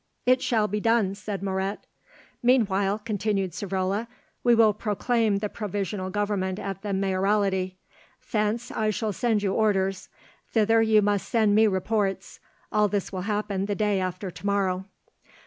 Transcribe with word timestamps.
"It 0.25 0.41
shall 0.41 0.67
be 0.67 0.79
done," 0.79 1.13
said 1.13 1.43
Moret. 1.43 1.85
"Meanwhile," 2.41 2.97
continued 3.05 3.51
Savrola, 3.51 4.07
"we 4.43 4.55
will 4.55 4.73
proclaim 4.73 5.35
the 5.37 5.47
Provisional 5.47 6.09
Government 6.09 6.57
at 6.57 6.81
the 6.81 6.91
Mayoralty. 6.91 7.77
Thence 8.31 8.71
I 8.71 8.89
shall 8.89 9.13
send 9.13 9.43
you 9.43 9.53
orders; 9.53 10.09
thither 10.51 10.81
you 10.81 11.03
must 11.03 11.29
send 11.29 11.53
me 11.53 11.67
reports. 11.67 12.39
All 12.71 12.87
this 12.87 13.11
will 13.11 13.29
happen 13.29 13.67
the 13.67 13.75
day 13.75 13.99
after 13.99 14.31
to 14.31 14.45
morrow." 14.47 14.85